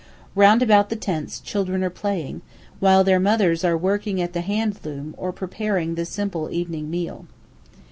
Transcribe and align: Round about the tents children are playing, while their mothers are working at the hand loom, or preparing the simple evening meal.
Round 0.33 0.63
about 0.63 0.89
the 0.89 0.95
tents 0.95 1.39
children 1.39 1.83
are 1.83 1.91
playing, 1.91 2.41
while 2.79 3.03
their 3.03 3.19
mothers 3.19 3.63
are 3.63 3.77
working 3.77 4.19
at 4.19 4.33
the 4.33 4.41
hand 4.41 4.79
loom, 4.83 5.13
or 5.15 5.31
preparing 5.31 5.93
the 5.93 6.05
simple 6.05 6.49
evening 6.49 6.89
meal. 6.89 7.27